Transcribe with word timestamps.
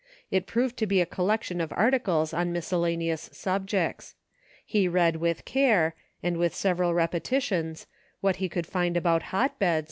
It 0.31 0.47
proved 0.47 0.77
to 0.77 0.87
be 0.87 0.99
a 0.99 1.05
collection 1.05 1.61
of 1.61 1.71
articles 1.75 2.33
on 2.33 2.51
miscellane 2.51 3.11
ous 3.13 3.29
subjects. 3.33 4.15
He 4.65 4.87
read 4.87 5.17
with 5.17 5.45
care, 5.45 5.93
and 6.23 6.37
with 6.37 6.55
several 6.55 6.95
repetitions, 6.95 7.85
what 8.19 8.37
he 8.37 8.49
could 8.49 8.65
find 8.65 8.97
about 8.97 9.21
hotbeds. 9.29 9.79